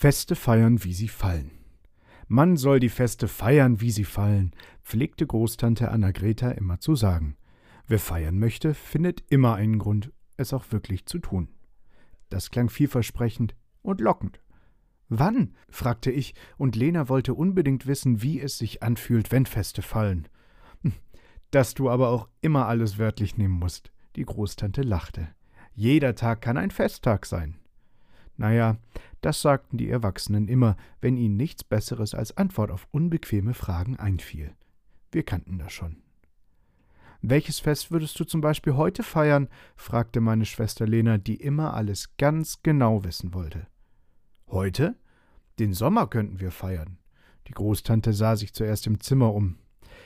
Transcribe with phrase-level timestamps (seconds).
[0.00, 1.50] Feste feiern, wie sie fallen.
[2.26, 7.36] Man soll die Feste feiern, wie sie fallen, pflegte Großtante Anna-Greta immer zu sagen.
[7.86, 11.48] Wer feiern möchte, findet immer einen Grund, es auch wirklich zu tun.
[12.30, 14.40] Das klang vielversprechend und lockend.
[15.10, 15.54] Wann?
[15.68, 20.28] fragte ich, und Lena wollte unbedingt wissen, wie es sich anfühlt, wenn Feste fallen.
[20.80, 20.94] Hm,
[21.50, 23.92] dass du aber auch immer alles wörtlich nehmen musst.
[24.16, 25.28] Die Großtante lachte.
[25.74, 27.58] Jeder Tag kann ein Festtag sein.
[28.40, 28.78] Naja,
[29.20, 34.54] das sagten die Erwachsenen immer, wenn ihnen nichts Besseres als Antwort auf unbequeme Fragen einfiel.
[35.12, 35.96] Wir kannten das schon.
[37.22, 39.48] Welches Fest würdest du zum Beispiel heute feiern?
[39.76, 43.66] fragte meine Schwester Lena, die immer alles ganz genau wissen wollte.
[44.48, 44.96] Heute?
[45.58, 46.96] Den Sommer könnten wir feiern.
[47.46, 49.58] Die Großtante sah sich zuerst im Zimmer um.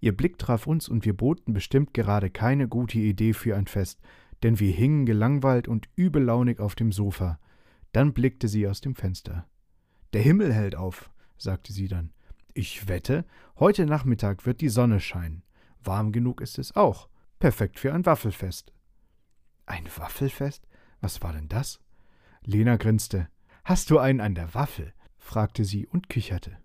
[0.00, 4.00] Ihr Blick traf uns und wir boten bestimmt gerade keine gute Idee für ein Fest,
[4.42, 7.38] denn wir hingen gelangweilt und übellaunig auf dem Sofa.
[7.96, 9.48] Dann blickte sie aus dem Fenster.
[10.12, 12.12] Der Himmel hält auf, sagte sie dann.
[12.52, 13.24] Ich wette,
[13.58, 15.42] heute Nachmittag wird die Sonne scheinen.
[15.82, 17.08] Warm genug ist es auch.
[17.38, 18.74] Perfekt für ein Waffelfest.
[19.64, 20.68] Ein Waffelfest?
[21.00, 21.80] Was war denn das?
[22.42, 23.30] Lena grinste.
[23.64, 24.92] Hast du einen an der Waffel?
[25.16, 26.58] fragte sie und kicherte.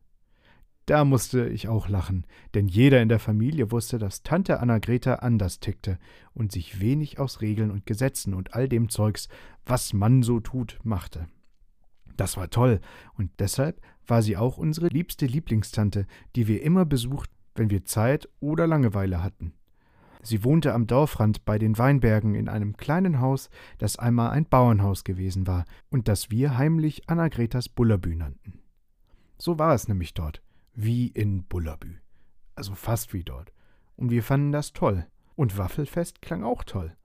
[0.88, 5.60] Da musste ich auch lachen, denn jeder in der Familie wusste, dass Tante Anna-Greta anders
[5.60, 6.00] tickte
[6.34, 9.30] und sich wenig aus Regeln und Gesetzen und all dem Zeugs,
[9.66, 11.28] was man so tut, machte.
[12.18, 12.82] Das war toll,
[13.14, 18.28] und deshalb war sie auch unsere liebste Lieblingstante, die wir immer besucht, wenn wir Zeit
[18.40, 19.54] oder Langeweile hatten.
[20.24, 25.04] Sie wohnte am Dorfrand bei den Weinbergen in einem kleinen Haus, das einmal ein Bauernhaus
[25.04, 28.60] gewesen war und das wir heimlich Anna-Gretas Bullerbü nannten.
[29.38, 30.44] So war es nämlich dort
[30.74, 31.96] wie in Bullabü.
[32.56, 33.52] Also fast wie dort.
[33.96, 35.08] Und wir fanden das toll.
[35.36, 36.96] Und Waffelfest klang auch toll.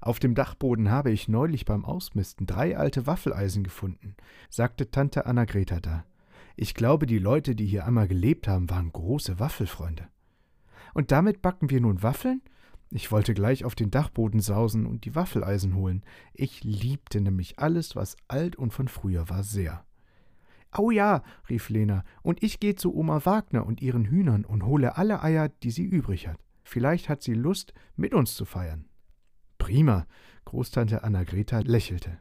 [0.00, 4.16] Auf dem Dachboden habe ich neulich beim Ausmisten drei alte Waffeleisen gefunden,
[4.50, 6.04] sagte Tante Anna-Greta da.
[6.56, 10.08] Ich glaube, die Leute, die hier einmal gelebt haben, waren große Waffelfreunde.
[10.92, 12.42] Und damit backen wir nun Waffeln?
[12.90, 16.04] Ich wollte gleich auf den Dachboden sausen und die Waffeleisen holen.
[16.32, 19.84] Ich liebte nämlich alles, was alt und von früher war, sehr.
[20.74, 24.96] Au ja, rief Lena, und ich gehe zu Oma Wagner und ihren Hühnern und hole
[24.96, 26.38] alle Eier, die sie übrig hat.
[26.64, 28.86] Vielleicht hat sie Lust, mit uns zu feiern.
[29.56, 30.06] Prima,
[30.44, 32.18] Großtante Anna-Greta lächelte.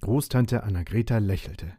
[0.00, 1.72] Großtante Anna-Greta lächelte.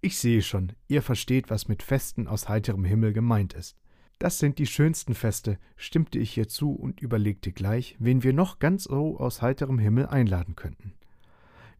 [0.00, 3.76] Ich sehe schon, ihr versteht, was mit Festen aus heiterem Himmel gemeint ist.
[4.18, 8.58] Das sind die schönsten Feste, stimmte ich ihr zu und überlegte gleich, wen wir noch
[8.58, 10.97] ganz so aus heiterem Himmel einladen könnten.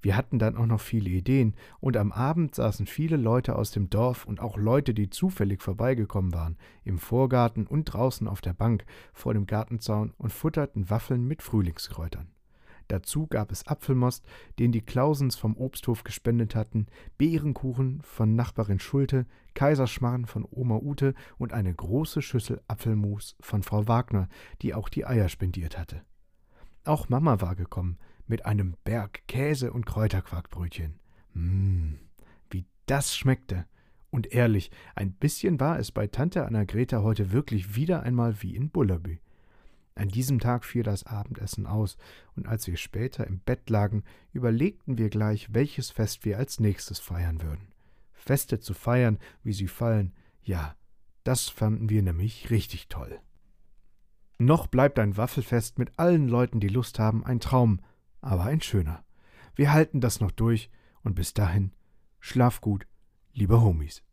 [0.00, 3.90] Wir hatten dann auch noch viele Ideen, und am Abend saßen viele Leute aus dem
[3.90, 8.84] Dorf und auch Leute, die zufällig vorbeigekommen waren, im Vorgarten und draußen auf der Bank
[9.12, 12.28] vor dem Gartenzaun und futterten Waffeln mit Frühlingskräutern.
[12.88, 14.24] Dazu gab es Apfelmost,
[14.58, 16.86] den die Klausens vom Obsthof gespendet hatten,
[17.18, 23.88] Beerenkuchen von Nachbarin Schulte, Kaiserschmarren von Oma Ute und eine große Schüssel Apfelmus von Frau
[23.88, 24.28] Wagner,
[24.62, 26.02] die auch die Eier spendiert hatte.
[26.88, 30.98] Auch Mama war gekommen, mit einem Berg Käse und Kräuterquarkbrötchen.
[31.34, 31.98] Mmm,
[32.48, 33.66] wie das schmeckte.
[34.08, 38.70] Und ehrlich, ein bisschen war es bei Tante Anna-Greta heute wirklich wieder einmal wie in
[38.70, 39.18] Bullerbü.
[39.96, 41.98] An diesem Tag fiel das Abendessen aus,
[42.36, 47.00] und als wir später im Bett lagen, überlegten wir gleich, welches Fest wir als nächstes
[47.00, 47.68] feiern würden.
[48.14, 50.74] Feste zu feiern, wie sie fallen, ja,
[51.22, 53.20] das fanden wir nämlich richtig toll.
[54.38, 57.80] Noch bleibt ein Waffelfest mit allen Leuten, die Lust haben, ein Traum,
[58.20, 59.04] aber ein schöner.
[59.56, 60.70] Wir halten das noch durch
[61.02, 61.72] und bis dahin
[62.20, 62.86] schlaf gut,
[63.32, 64.04] liebe Homies.